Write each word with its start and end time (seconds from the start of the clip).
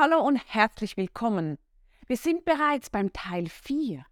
Hallo 0.00 0.20
und 0.20 0.40
herzlich 0.46 0.96
willkommen. 0.96 1.58
Wir 2.06 2.16
sind 2.16 2.44
bereits 2.44 2.88
beim 2.88 3.12
Teil 3.12 3.48
4. 3.48 4.06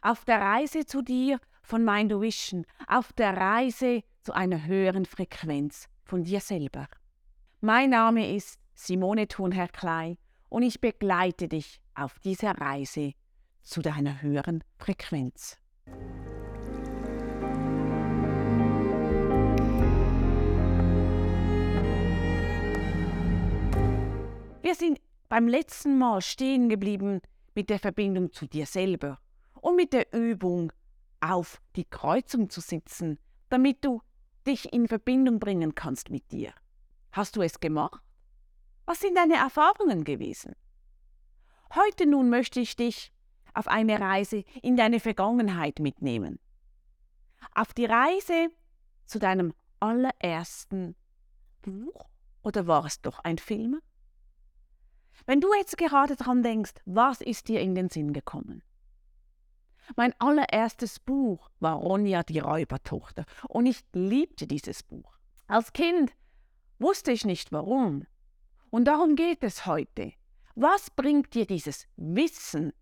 Auf 0.00 0.24
der 0.24 0.40
Reise 0.40 0.86
zu 0.86 1.02
dir 1.02 1.40
von 1.64 1.84
Mind 1.84 2.12
Vision, 2.12 2.64
auf 2.86 3.12
der 3.12 3.36
Reise 3.36 4.04
zu 4.20 4.32
einer 4.34 4.66
höheren 4.66 5.04
Frequenz 5.04 5.88
von 6.04 6.22
dir 6.22 6.38
selber. 6.38 6.86
Mein 7.60 7.90
Name 7.90 8.32
ist 8.36 8.60
Simone 8.74 9.26
Thunherr 9.26 9.66
Klei 9.66 10.16
und 10.48 10.62
ich 10.62 10.80
begleite 10.80 11.48
dich 11.48 11.80
auf 11.96 12.20
dieser 12.20 12.52
Reise 12.52 13.14
zu 13.62 13.82
deiner 13.82 14.22
höheren 14.22 14.62
Frequenz. 14.78 15.58
Wir 24.62 24.76
sind 24.76 25.00
beim 25.32 25.48
letzten 25.48 25.96
Mal 25.96 26.20
stehen 26.20 26.68
geblieben 26.68 27.22
mit 27.54 27.70
der 27.70 27.78
Verbindung 27.78 28.34
zu 28.34 28.46
dir 28.46 28.66
selber 28.66 29.18
und 29.62 29.76
mit 29.76 29.94
der 29.94 30.12
Übung 30.12 30.74
auf 31.22 31.62
die 31.74 31.86
Kreuzung 31.86 32.50
zu 32.50 32.60
sitzen, 32.60 33.18
damit 33.48 33.82
du 33.82 34.02
dich 34.46 34.74
in 34.74 34.88
Verbindung 34.88 35.38
bringen 35.38 35.74
kannst 35.74 36.10
mit 36.10 36.30
dir. 36.32 36.52
Hast 37.12 37.36
du 37.36 37.40
es 37.40 37.60
gemacht? 37.60 38.02
Was 38.84 39.00
sind 39.00 39.16
deine 39.16 39.36
Erfahrungen 39.36 40.04
gewesen? 40.04 40.54
Heute 41.74 42.04
nun 42.04 42.28
möchte 42.28 42.60
ich 42.60 42.76
dich 42.76 43.10
auf 43.54 43.68
eine 43.68 44.00
Reise 44.00 44.44
in 44.60 44.76
deine 44.76 45.00
Vergangenheit 45.00 45.78
mitnehmen. 45.78 46.40
Auf 47.54 47.72
die 47.72 47.86
Reise 47.86 48.50
zu 49.06 49.18
deinem 49.18 49.54
allerersten 49.80 50.94
Buch 51.62 52.10
oder 52.42 52.66
war 52.66 52.84
es 52.84 53.00
doch 53.00 53.20
ein 53.20 53.38
Film? 53.38 53.80
Wenn 55.26 55.40
du 55.40 55.52
jetzt 55.54 55.76
gerade 55.76 56.16
dran 56.16 56.42
denkst, 56.42 56.74
was 56.84 57.20
ist 57.20 57.48
dir 57.48 57.60
in 57.60 57.74
den 57.74 57.88
Sinn 57.88 58.12
gekommen? 58.12 58.62
Mein 59.96 60.14
allererstes 60.20 60.98
Buch 61.00 61.50
war 61.60 61.74
Ronja 61.74 62.22
die 62.22 62.38
Räubertochter 62.38 63.24
und 63.48 63.66
ich 63.66 63.84
liebte 63.92 64.46
dieses 64.46 64.82
Buch. 64.82 65.18
Als 65.46 65.72
Kind 65.72 66.12
wusste 66.78 67.12
ich 67.12 67.24
nicht 67.24 67.52
warum. 67.52 68.06
Und 68.70 68.86
darum 68.86 69.16
geht 69.16 69.44
es 69.44 69.66
heute. 69.66 70.12
Was 70.54 70.90
bringt 70.90 71.34
dir 71.34 71.46
dieses 71.46 71.86
Wissen, 71.96 72.72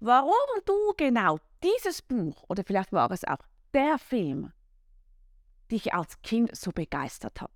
warum 0.00 0.32
du 0.64 0.74
genau 0.96 1.38
dieses 1.62 2.02
Buch 2.02 2.44
oder 2.48 2.64
vielleicht 2.64 2.92
war 2.92 3.10
es 3.10 3.24
auch 3.24 3.38
der 3.72 3.98
Film 3.98 4.52
dich 5.70 5.94
als 5.94 6.20
Kind 6.22 6.54
so 6.54 6.70
begeistert 6.70 7.40
hat? 7.40 7.50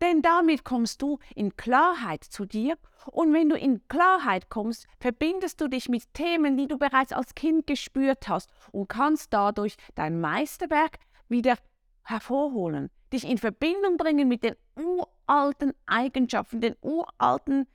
Denn 0.00 0.22
damit 0.22 0.64
kommst 0.64 1.02
du 1.02 1.18
in 1.34 1.56
Klarheit 1.56 2.22
zu 2.22 2.44
dir. 2.44 2.78
Und 3.06 3.32
wenn 3.32 3.48
du 3.48 3.56
in 3.56 3.86
Klarheit 3.88 4.48
kommst, 4.48 4.86
verbindest 5.00 5.60
du 5.60 5.68
dich 5.68 5.88
mit 5.88 6.12
Themen, 6.14 6.56
die 6.56 6.68
du 6.68 6.78
bereits 6.78 7.12
als 7.12 7.34
Kind 7.34 7.66
gespürt 7.66 8.28
hast 8.28 8.50
und 8.70 8.88
kannst 8.88 9.32
dadurch 9.32 9.76
dein 9.94 10.20
Meisterwerk 10.20 10.98
wieder 11.28 11.56
hervorholen, 12.04 12.90
dich 13.12 13.28
in 13.28 13.38
Verbindung 13.38 13.96
bringen 13.96 14.28
mit 14.28 14.44
den 14.44 14.54
uralten 14.76 15.72
Eigenschaften, 15.86 16.60
den 16.60 16.76
uralten 16.80 17.66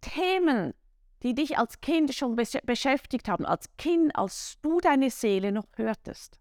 Themen, 0.00 0.74
die 1.22 1.34
dich 1.34 1.58
als 1.58 1.80
Kind 1.80 2.14
schon 2.14 2.36
beschäftigt 2.36 3.28
haben, 3.28 3.46
als 3.46 3.68
Kind, 3.76 4.14
als 4.16 4.58
du 4.62 4.80
deine 4.80 5.10
Seele 5.10 5.52
noch 5.52 5.66
hörtest. 5.76 6.40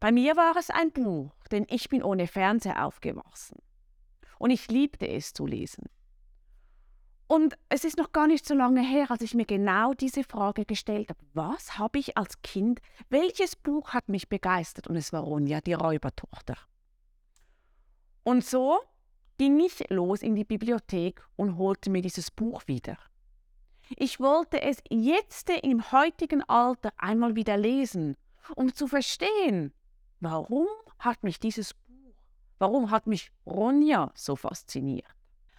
Bei 0.00 0.12
mir 0.12 0.36
war 0.36 0.56
es 0.56 0.70
ein 0.70 0.92
Buch, 0.92 1.32
denn 1.50 1.66
ich 1.68 1.88
bin 1.88 2.02
ohne 2.02 2.26
Fernseher 2.26 2.84
aufgewachsen 2.84 3.58
und 4.38 4.50
ich 4.50 4.68
liebte 4.68 5.08
es 5.08 5.32
zu 5.32 5.46
lesen. 5.46 5.84
Und 7.26 7.56
es 7.70 7.84
ist 7.84 7.96
noch 7.96 8.12
gar 8.12 8.26
nicht 8.26 8.46
so 8.46 8.54
lange 8.54 8.82
her, 8.82 9.10
als 9.10 9.22
ich 9.22 9.34
mir 9.34 9.46
genau 9.46 9.94
diese 9.94 10.24
Frage 10.24 10.66
gestellt 10.66 11.08
habe. 11.08 11.20
Was 11.32 11.78
habe 11.78 11.98
ich 11.98 12.18
als 12.18 12.42
Kind, 12.42 12.80
welches 13.08 13.56
Buch 13.56 13.90
hat 13.90 14.08
mich 14.08 14.28
begeistert? 14.28 14.88
Und 14.88 14.96
es 14.96 15.12
war 15.12 15.22
Ronja, 15.22 15.60
die 15.60 15.72
Räubertochter. 15.72 16.56
Und 18.22 18.44
so 18.44 18.80
ging 19.38 19.58
ich 19.60 19.90
los 19.90 20.22
in 20.22 20.34
die 20.34 20.44
Bibliothek 20.44 21.22
und 21.36 21.56
holte 21.56 21.90
mir 21.90 22.02
dieses 22.02 22.30
Buch 22.30 22.62
wieder. 22.66 22.98
Ich 23.96 24.20
wollte 24.20 24.62
es 24.62 24.78
jetzt 24.90 25.50
im 25.50 25.92
heutigen 25.92 26.42
Alter 26.42 26.92
einmal 26.96 27.36
wieder 27.36 27.56
lesen, 27.56 28.16
um 28.54 28.72
zu 28.74 28.86
verstehen, 28.86 29.72
warum 30.20 30.66
hat 30.98 31.22
mich 31.22 31.38
dieses 31.38 31.74
Warum 32.58 32.90
hat 32.90 33.06
mich 33.06 33.30
Ronja 33.46 34.12
so 34.14 34.36
fasziniert? 34.36 35.06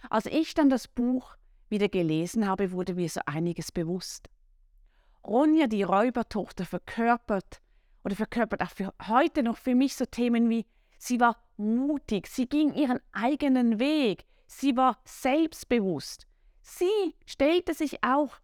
Als 0.08 0.26
ich 0.26 0.54
dann 0.54 0.70
das 0.70 0.88
Buch 0.88 1.36
wieder 1.68 1.88
gelesen 1.88 2.46
habe, 2.46 2.72
wurde 2.72 2.94
mir 2.94 3.08
so 3.08 3.20
einiges 3.26 3.72
bewusst. 3.72 4.28
Ronja, 5.24 5.66
die 5.66 5.82
Räubertochter, 5.82 6.64
verkörpert 6.64 7.60
oder 8.04 8.14
verkörpert 8.14 8.62
auch 8.62 8.70
für 8.70 8.94
heute 9.08 9.42
noch 9.42 9.56
für 9.56 9.74
mich 9.74 9.96
so 9.96 10.06
Themen 10.06 10.48
wie 10.48 10.64
sie 10.98 11.20
war 11.20 11.36
mutig, 11.56 12.28
sie 12.28 12.48
ging 12.48 12.72
ihren 12.72 13.00
eigenen 13.12 13.78
Weg, 13.78 14.24
sie 14.46 14.76
war 14.76 14.98
selbstbewusst. 15.04 16.26
Sie 16.62 17.14
stellte 17.26 17.74
sich 17.74 18.02
auch 18.02 18.36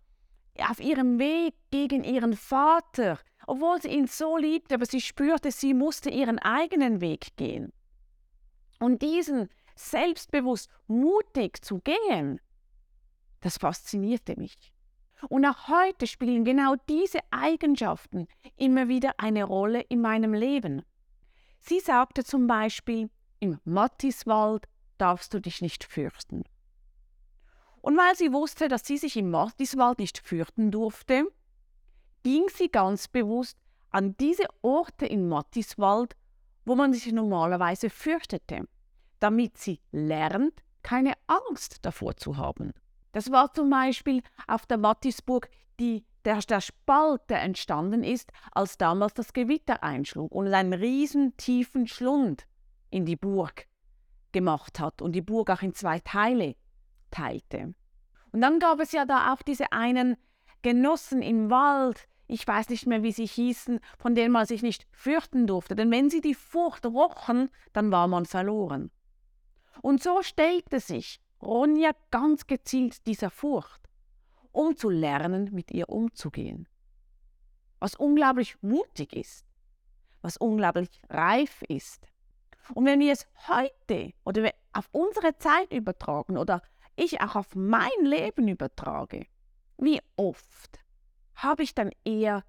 auf 0.59 0.81
ihrem 0.81 1.19
Weg 1.19 1.55
gegen 1.71 2.05
ihren 2.05 2.37
Vater, 2.37 3.19
obwohl 3.47 3.81
sie 3.81 3.89
ihn 3.89 4.07
so 4.07 4.37
liebte, 4.37 4.75
aber 4.75 4.87
sie 4.87 5.01
spürte, 5.01 5.51
sie 5.51 5.75
musste 5.75 6.11
ihren 6.11 6.39
eigenen 6.39 7.01
Weg 7.01 7.37
gehen. 7.37 7.73
Und 8.83 9.01
diesen 9.01 9.49
selbstbewusst 9.77 10.69
mutig 10.89 11.65
zu 11.65 11.79
gehen, 11.79 12.41
das 13.41 13.59
faszinierte 13.59 14.35
mich. 14.37 14.73
Und 15.29 15.47
auch 15.47 15.69
heute 15.69 16.09
spielen 16.09 16.45
genau 16.45 16.75
diese 16.89 17.21
Eigenschaften 17.31 18.27
immer 18.57 18.89
wieder 18.89 19.13
eine 19.19 19.45
Rolle 19.45 19.83
in 19.83 20.01
meinem 20.01 20.35
Leben. 20.35 20.83
Sie 21.61 21.79
sagte 21.79 22.25
zum 22.25 22.49
Beispiel, 22.49 23.09
im 23.39 23.61
Mattiswald 23.63 24.67
darfst 24.99 25.33
du 25.33 25.41
dich 25.41 25.63
nicht 25.63 25.85
fürchten. 25.85 26.43
Und 27.83 27.97
weil 27.97 28.17
sie 28.17 28.33
wusste, 28.33 28.67
dass 28.67 28.85
sie 28.85 28.99
sich 28.99 29.17
im 29.17 29.31
Mattiswald 29.31 30.01
nicht 30.01 30.19
fürchten 30.19 30.73
durfte, 30.73 31.29
ging 32.25 32.49
sie 32.49 32.69
ganz 32.69 33.07
bewusst 33.07 33.57
an 33.91 34.17
diese 34.17 34.49
Orte 34.61 35.07
im 35.07 35.29
Mattiswald, 35.29 36.17
wo 36.65 36.75
man 36.75 36.93
sich 36.93 37.13
normalerweise 37.13 37.91
fürchtete, 37.91 38.67
damit 39.21 39.59
sie 39.59 39.81
lernt, 39.91 40.63
keine 40.83 41.15
Angst 41.27 41.85
davor 41.85 42.17
zu 42.17 42.37
haben. 42.37 42.73
Das 43.13 43.31
war 43.31 43.53
zum 43.53 43.71
Beispiel 43.71 44.23
auf 44.47 44.67
der 44.67 44.79
Mattisburg, 44.79 45.49
die, 45.79 46.05
der, 46.25 46.39
der 46.39 46.61
Spalt, 46.61 47.23
der 47.29 47.43
entstanden 47.43 48.03
ist, 48.05 48.33
als 48.53 48.79
damals 48.79 49.15
das 49.15 49.33
Gewitter 49.33 49.83
einschlug 49.83 50.33
und 50.33 50.53
einen 50.53 50.73
riesen 50.73 51.37
tiefen 51.37 51.87
Schlund 51.87 52.47
in 52.91 53.05
die 53.05 53.17
Burg 53.17 53.67
gemacht 54.33 54.81
hat 54.81 55.03
und 55.03 55.13
die 55.13 55.23
Burg 55.23 55.51
auch 55.51 55.63
in 55.63 55.75
zwei 55.75 56.01
Teile 56.01 56.57
teilte. 57.11 57.75
Und 58.33 58.41
dann 58.41 58.59
gab 58.59 58.81
es 58.81 58.93
ja 58.93 59.05
da 59.05 59.33
auch 59.33 59.43
diese 59.43 59.73
einen 59.73 60.17
Genossen 60.63 61.23
im 61.23 61.51
Wald, 61.51 62.09
ich 62.27 62.47
weiß 62.47 62.69
nicht 62.71 62.87
mehr, 62.87 63.03
wie 63.03 63.13
sie 63.13 63.27
hießen, 63.27 63.81
von 63.99 64.15
denen 64.15 64.33
man 64.33 64.47
sich 64.47 64.63
nicht 64.63 64.87
fürchten 64.91 65.47
durfte. 65.47 65.75
Denn 65.75 65.91
wenn 65.91 66.11
sie 66.11 66.21
die 66.21 66.35
Furcht 66.35 66.87
rochen, 66.87 67.51
dann 67.73 67.91
war 67.91 68.09
man 68.09 68.27
verloren. 68.27 68.91
Und 69.83 70.03
so 70.03 70.23
stellte 70.23 70.81
sich 70.81 71.21
Ronja 71.43 71.91
ganz 72.11 72.47
gezielt 72.47 73.07
dieser 73.07 73.31
Furcht, 73.31 73.81
um 74.53 74.77
zu 74.77 74.89
lernen, 74.89 75.51
mit 75.53 75.71
ihr 75.73 75.89
umzugehen. 75.89 76.69
Was 77.81 77.97
unglaublich 77.97 78.57
mutig 78.63 79.15
ist, 79.15 79.45
was 80.21 80.37
unglaublich 80.37 80.89
reif 81.11 81.63
ist. 81.63 82.07
Und 82.75 82.85
wenn 82.85 83.01
wir 83.01 83.13
es 83.13 83.27
heute 83.49 84.13
oder 84.25 84.53
auf 84.73 84.89
unsere 84.93 85.37
Zeit 85.39 85.73
übertragen 85.73 86.39
oder 86.39 86.63
ich 86.95 87.21
auch 87.21 87.35
auf 87.35 87.55
mein 87.57 87.91
Leben 88.03 88.47
übertrage, 88.47 89.27
wie 89.79 90.01
oft 90.17 90.82
habe 91.35 91.63
ich 91.63 91.75
dann 91.75 91.91
eher 92.05 92.45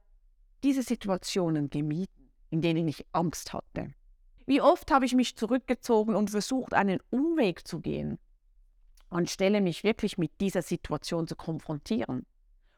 diese 0.63 0.83
Situationen 0.83 1.69
gemieden, 1.69 2.29
in 2.49 2.61
denen 2.61 2.87
ich 2.87 3.05
Angst 3.11 3.53
hatte. 3.53 3.93
Wie 4.45 4.61
oft 4.61 4.91
habe 4.91 5.05
ich 5.05 5.15
mich 5.15 5.35
zurückgezogen 5.35 6.15
und 6.15 6.29
versucht, 6.29 6.73
einen 6.73 6.99
Umweg 7.09 7.67
zu 7.67 7.79
gehen, 7.79 8.19
anstelle 9.09 9.61
mich 9.61 9.83
wirklich 9.83 10.17
mit 10.17 10.39
dieser 10.41 10.61
Situation 10.61 11.27
zu 11.27 11.35
konfrontieren. 11.35 12.25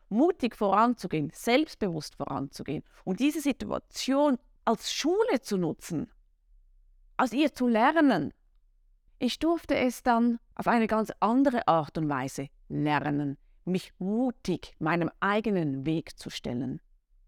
Mutig 0.10 0.56
voranzugehen, 0.56 1.32
selbstbewusst 1.34 2.16
voranzugehen 2.16 2.84
und 3.04 3.20
diese 3.20 3.42
Situation 3.42 4.38
als 4.64 4.94
Schule 4.94 5.42
zu 5.42 5.58
nutzen, 5.58 6.12
aus 7.18 7.34
ihr 7.34 7.54
zu 7.54 7.68
lernen. 7.68 8.34
Ich 9.18 9.40
durfte 9.40 9.76
es 9.76 10.04
dann 10.04 10.40
auf 10.54 10.68
eine 10.68 10.88
ganz 10.88 11.12
andere 11.20 11.68
Art 11.68 11.98
und 11.98 12.10
Weise 12.10 12.50
lernen, 12.68 13.38
mich 13.66 13.94
mutig 14.00 14.76
meinem 14.80 15.12
eigenen 15.20 15.86
Weg 15.86 16.18
zu 16.20 16.30
stellen. 16.30 16.82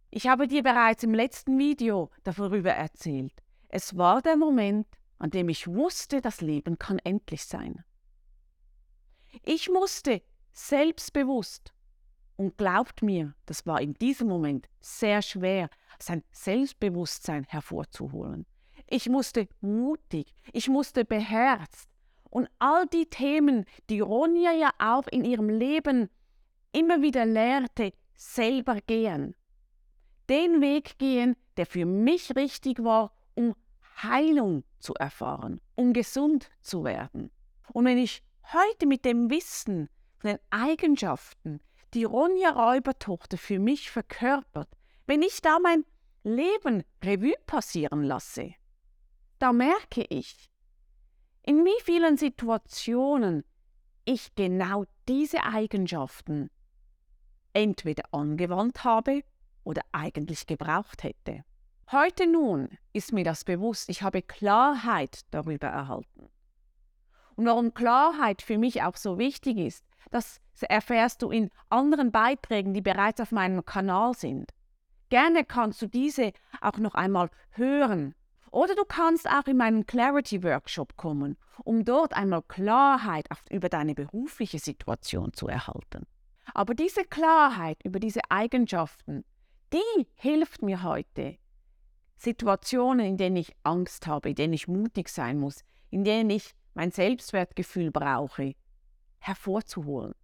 Ich 0.10 0.28
habe 0.28 0.48
dir 0.48 0.63
bereits 0.63 1.04
im 1.04 1.13
letzten 1.13 1.57
Video 1.60 2.10
darüber 2.24 2.72
erzählt. 2.72 3.34
Es 3.69 3.98
war 3.98 4.22
der 4.22 4.38
Moment, 4.38 4.88
an 5.19 5.31
dem 5.31 5.50
ich 5.50 5.68
wusste, 5.68 6.22
das 6.22 6.42
Leben 6.42 6.78
kann 6.80 7.00
endlich 7.00 7.44
sein. 7.44 7.84
Ich 9.44 9.69
musste 9.69 10.22
selbstbewusst. 10.54 11.74
Und 12.36 12.56
glaubt 12.56 13.01
mir, 13.01 13.34
das 13.48 13.66
war 13.66 13.81
in 13.81 13.95
diesem 13.95 14.28
Moment 14.28 14.69
sehr 14.80 15.24
schwer, 15.24 15.69
sein 15.98 16.24
Selbstbewusstsein 16.31 17.45
hervorzuholen. 17.45 18.45
Ich 18.88 19.10
musste 19.10 19.48
mutig, 19.60 20.36
ich 20.54 20.69
musste 20.69 21.04
beherzt. 21.04 21.89
Und 22.30 22.48
all 22.60 22.86
die 22.88 23.07
Themen, 23.10 23.66
die 23.89 24.01
Ronja 24.01 24.51
ja 24.51 24.69
auch 24.78 25.07
in 25.07 25.25
ihrem 25.25 25.50
Leben 25.50 26.10
immer 26.77 27.01
wieder 27.01 27.25
lehrte, 27.25 27.91
selber 28.15 28.79
gehen. 28.81 29.35
Den 30.29 30.62
Weg 30.62 31.00
gehen, 31.00 31.35
der 31.57 31.65
für 31.65 31.85
mich 31.85 32.35
richtig 32.35 32.83
war, 32.83 33.13
um 33.33 33.56
Heilung 34.03 34.63
zu 34.77 34.94
erfahren, 34.94 35.59
um 35.75 35.94
gesund 35.94 36.50
zu 36.62 36.83
werden. 36.83 37.31
Und 37.74 37.85
wenn 37.85 37.97
ich 37.97 38.24
heute 38.53 38.85
mit 38.85 39.06
dem 39.06 39.31
Wissen 39.31 39.89
von 40.19 40.31
den 40.31 40.39
Eigenschaften, 40.51 41.62
die 41.94 42.03
Ronja 42.03 42.51
Räubertochter 42.51 43.38
für 43.38 43.59
mich 43.59 43.89
verkörpert, 43.89 44.69
wenn 45.07 45.24
ich 45.24 45.41
da 45.41 45.57
mein 45.59 45.83
Leben 46.24 46.83
Revue 47.03 47.33
passieren 47.47 48.03
lasse, 48.03 48.53
da 49.39 49.51
merke 49.51 50.06
ich, 50.09 50.51
in 51.44 51.63
wie 51.63 51.81
vielen 51.83 52.18
Situationen 52.18 53.45
ich 54.06 54.35
genau 54.35 54.85
diese 55.07 55.44
Eigenschaften 55.44 56.50
entweder 57.57 58.04
angewandt 58.12 58.83
habe 58.83 59.24
oder 59.63 59.81
eigentlich 59.92 60.45
gebraucht 60.45 61.04
hätte. 61.04 61.44
Heute 61.92 62.27
nun 62.27 62.69
ist 62.94 63.13
mir 63.13 63.24
das 63.24 63.44
bewusst, 63.44 63.89
ich 63.89 64.04
habe 64.04 64.21
Klarheit 64.21 65.21
darüber 65.31 65.68
erhalten. 65.68 66.30
Und 67.36 67.45
warum 67.48 67.74
Klarheit 67.74 68.44
für 68.44 68.59
mich 68.59 68.83
auch 68.83 68.95
so 68.95 69.18
wichtig 69.18 69.57
ist, 69.57 69.83
das 70.12 70.39
erfährst 70.62 71.24
du 71.24 71.31
in 71.31 71.50
anderen 71.69 72.12
Beiträgen, 72.12 72.75
die 72.75 72.81
bereits 72.81 73.21
auf 73.21 73.31
meinem 73.31 73.65
Kanal 73.65 74.13
sind. 74.13 74.51
Gerne 75.10 75.44
kannst 75.44 75.81
du 75.81 75.88
diese 75.88 76.33
auch 76.62 76.77
noch 76.77 76.94
einmal 76.94 77.30
hören. 77.51 78.13
Oder 78.51 78.75
du 78.75 78.86
kannst 78.86 79.27
auch 79.27 79.48
in 79.48 79.57
meinen 79.57 79.86
Clarity 79.88 80.44
Workshop 80.44 80.95
kommen, 80.95 81.38
um 81.63 81.86
dort 81.86 82.13
einmal 82.13 82.44
Klarheit 82.44 83.27
über 83.50 83.69
deine 83.69 83.95
berufliche 83.95 84.60
Situation 84.60 85.33
zu 85.33 85.48
erhalten. 85.48 86.06
Aber 86.57 86.74
diese 86.74 87.04
Klarheit 87.04 87.77
über 87.83 88.00
diese 88.00 88.19
Eigenschaften, 88.30 89.24
die 89.71 90.07
hilft 90.15 90.63
mir 90.63 90.81
heute, 90.81 91.38
Situationen, 92.15 93.06
in 93.06 93.18
denen 93.18 93.36
ich 93.36 93.56
Angst 93.62 94.07
habe, 94.07 94.30
in 94.30 94.36
denen 94.36 94.54
ich 94.54 94.68
mutig 94.68 95.09
sein 95.09 95.38
muss, 95.38 95.63
in 95.92 96.04
denen 96.04 96.31
ich 96.31 96.56
mein 96.74 96.89
Selbstwertgefühl 96.89 97.92
brauche, 97.92 98.56
hervorzuholen. 99.19 100.15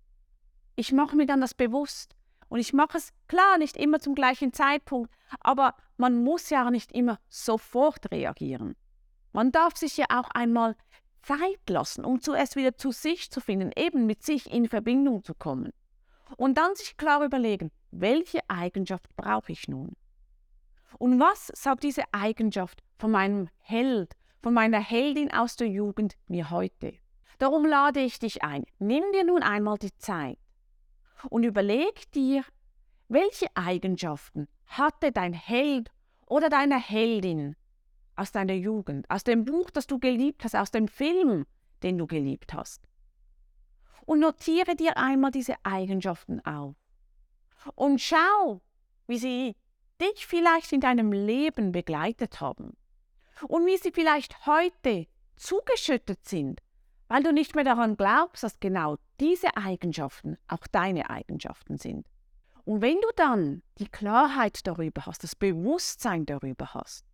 Ich 0.75 0.91
mache 0.91 1.15
mir 1.15 1.27
dann 1.27 1.39
das 1.39 1.53
bewusst 1.53 2.15
und 2.49 2.57
ich 2.57 2.73
mache 2.73 2.97
es 2.97 3.13
klar 3.27 3.59
nicht 3.59 3.77
immer 3.77 3.99
zum 3.99 4.15
gleichen 4.15 4.53
Zeitpunkt, 4.53 5.13
aber 5.39 5.75
man 5.97 6.23
muss 6.23 6.49
ja 6.49 6.71
nicht 6.71 6.91
immer 6.93 7.19
sofort 7.29 8.09
reagieren. 8.09 8.75
Man 9.33 9.51
darf 9.51 9.77
sich 9.77 9.97
ja 9.97 10.07
auch 10.09 10.31
einmal 10.31 10.75
Zeit 11.21 11.69
lassen, 11.69 12.03
um 12.03 12.21
zuerst 12.21 12.55
wieder 12.55 12.75
zu 12.75 12.89
sich 12.89 13.29
zu 13.29 13.39
finden, 13.39 13.69
eben 13.77 14.07
mit 14.07 14.23
sich 14.23 14.51
in 14.51 14.67
Verbindung 14.67 15.23
zu 15.23 15.35
kommen. 15.35 15.73
Und 16.37 16.57
dann 16.57 16.75
sich 16.75 16.97
klar 16.97 17.23
überlegen, 17.23 17.71
welche 17.91 18.39
Eigenschaft 18.47 19.07
brauche 19.15 19.51
ich 19.51 19.67
nun? 19.67 19.95
Und 20.97 21.19
was 21.19 21.51
sagt 21.55 21.83
diese 21.83 22.03
Eigenschaft 22.11 22.83
von 22.97 23.11
meinem 23.11 23.49
Held, 23.59 24.13
von 24.41 24.53
meiner 24.53 24.79
Heldin 24.79 25.31
aus 25.31 25.55
der 25.55 25.67
Jugend 25.67 26.15
mir 26.27 26.49
heute? 26.49 26.93
Darum 27.39 27.65
lade 27.65 27.99
ich 27.99 28.19
dich 28.19 28.43
ein, 28.43 28.63
nimm 28.79 29.03
dir 29.13 29.23
nun 29.23 29.43
einmal 29.43 29.77
die 29.77 29.95
Zeit 29.97 30.37
und 31.29 31.43
überleg 31.43 32.11
dir, 32.11 32.43
welche 33.07 33.47
Eigenschaften 33.55 34.47
hatte 34.65 35.11
dein 35.11 35.33
Held 35.33 35.91
oder 36.27 36.49
deine 36.49 36.79
Heldin 36.79 37.55
aus 38.15 38.31
deiner 38.31 38.53
Jugend, 38.53 39.09
aus 39.09 39.23
dem 39.23 39.45
Buch, 39.45 39.69
das 39.69 39.87
du 39.87 39.99
geliebt 39.99 40.43
hast, 40.43 40.55
aus 40.55 40.71
dem 40.71 40.87
Film, 40.87 41.45
den 41.81 41.97
du 41.97 42.07
geliebt 42.07 42.53
hast. 42.53 42.81
Und 44.05 44.19
notiere 44.19 44.75
dir 44.75 44.97
einmal 44.97 45.31
diese 45.31 45.55
Eigenschaften 45.63 46.39
auf. 46.45 46.75
Und 47.75 48.01
schau, 48.01 48.61
wie 49.07 49.17
sie 49.17 49.55
dich 50.01 50.25
vielleicht 50.25 50.71
in 50.73 50.81
deinem 50.81 51.11
Leben 51.11 51.71
begleitet 51.71 52.41
haben 52.41 52.75
und 53.47 53.65
wie 53.65 53.77
sie 53.77 53.91
vielleicht 53.91 54.45
heute 54.45 55.07
zugeschüttet 55.35 56.25
sind, 56.25 56.61
weil 57.07 57.23
du 57.23 57.31
nicht 57.31 57.55
mehr 57.55 57.63
daran 57.63 57.95
glaubst, 57.95 58.43
dass 58.43 58.59
genau 58.59 58.97
diese 59.19 59.55
Eigenschaften 59.55 60.37
auch 60.47 60.67
deine 60.71 61.09
Eigenschaften 61.09 61.77
sind. 61.77 62.07
Und 62.65 62.81
wenn 62.81 62.99
du 63.01 63.07
dann 63.15 63.61
die 63.77 63.87
Klarheit 63.87 64.65
darüber 64.65 65.05
hast, 65.05 65.23
das 65.23 65.35
Bewusstsein 65.35 66.25
darüber 66.25 66.73
hast, 66.73 67.05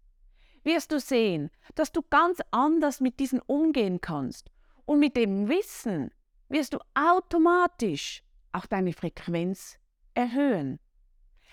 wirst 0.64 0.92
du 0.92 1.00
sehen, 1.00 1.50
dass 1.76 1.92
du 1.92 2.02
ganz 2.10 2.40
anders 2.52 3.00
mit 3.00 3.20
diesen 3.20 3.40
umgehen 3.42 4.02
kannst. 4.02 4.52
Und 4.86 5.00
mit 5.00 5.16
dem 5.16 5.48
Wissen 5.50 6.12
wirst 6.50 6.74
du 6.74 6.80
automatisch 6.94 8.24
auch 8.52 8.66
deine 8.66 8.94
Frequenz 8.94 9.78
erhöhen. 10.14 10.80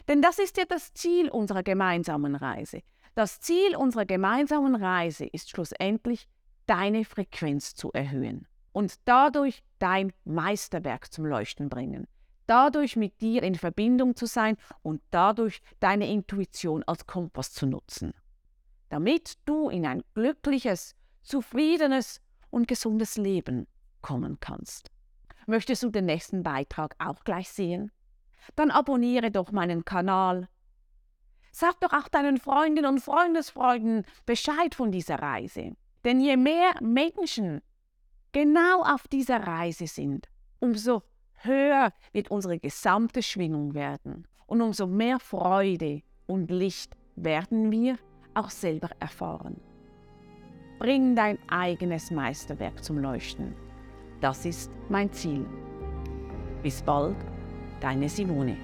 Denn 0.08 0.22
das 0.22 0.38
ist 0.38 0.56
ja 0.56 0.64
das 0.64 0.92
Ziel 0.94 1.28
unserer 1.28 1.62
gemeinsamen 1.62 2.34
Reise. 2.34 2.82
Das 3.14 3.40
Ziel 3.40 3.76
unserer 3.76 4.04
gemeinsamen 4.04 4.74
Reise 4.74 5.26
ist 5.26 5.50
schlussendlich, 5.50 6.28
deine 6.66 7.04
Frequenz 7.04 7.74
zu 7.74 7.92
erhöhen 7.92 8.46
und 8.72 8.94
dadurch 9.04 9.62
dein 9.78 10.12
Meisterwerk 10.24 11.12
zum 11.12 11.26
Leuchten 11.26 11.68
bringen. 11.68 12.06
Dadurch 12.46 12.96
mit 12.96 13.20
dir 13.20 13.42
in 13.42 13.54
Verbindung 13.54 14.14
zu 14.16 14.26
sein 14.26 14.56
und 14.82 15.00
dadurch 15.10 15.60
deine 15.80 16.10
Intuition 16.10 16.82
als 16.84 17.06
Kompass 17.06 17.52
zu 17.52 17.66
nutzen. 17.66 18.12
Damit 18.88 19.34
du 19.44 19.68
in 19.68 19.86
ein 19.86 20.02
glückliches, 20.14 20.94
zufriedenes 21.22 22.20
und 22.50 22.68
gesundes 22.68 23.16
Leben 23.16 23.66
kommen 24.06 24.38
kannst. 24.40 24.90
Möchtest 25.46 25.82
du 25.82 25.90
den 25.90 26.06
nächsten 26.06 26.42
Beitrag 26.42 26.94
auch 26.98 27.24
gleich 27.24 27.48
sehen? 27.50 27.90
dann 28.54 28.70
abonniere 28.70 29.30
doch 29.30 29.50
meinen 29.50 29.84
Kanal. 29.84 30.48
Sag 31.50 31.80
doch 31.80 31.92
auch 31.92 32.08
deinen 32.08 32.38
Freundinnen 32.38 32.92
und 32.92 33.00
Freundesfreunden 33.00 34.04
Bescheid 34.26 34.74
von 34.74 34.92
dieser 34.92 35.18
Reise. 35.18 35.72
Denn 36.04 36.20
je 36.20 36.36
mehr 36.36 36.74
Menschen 36.80 37.62
genau 38.32 38.82
auf 38.82 39.08
dieser 39.08 39.46
Reise 39.46 39.86
sind, 39.86 40.28
umso 40.60 41.02
höher 41.36 41.92
wird 42.12 42.30
unsere 42.30 42.58
gesamte 42.58 43.22
Schwingung 43.22 43.74
werden. 43.74 44.28
Und 44.46 44.60
umso 44.60 44.86
mehr 44.86 45.18
Freude 45.18 46.02
und 46.26 46.50
Licht 46.50 46.96
werden 47.16 47.72
wir 47.72 47.98
auch 48.34 48.50
selber 48.50 48.90
erfahren. 49.00 49.60
Bring 50.78 51.16
dein 51.16 51.38
eigenes 51.48 52.10
Meisterwerk 52.10 52.84
zum 52.84 52.98
Leuchten. 52.98 53.56
Das 54.26 54.44
ist 54.44 54.72
mein 54.88 55.12
Ziel. 55.12 55.46
Bis 56.60 56.82
bald 56.82 57.14
deine 57.80 58.08
Simone. 58.08 58.56